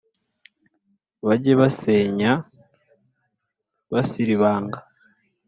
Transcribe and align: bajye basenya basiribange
bajye 1.25 1.53
basenya 1.59 2.31
basiribange 3.91 4.79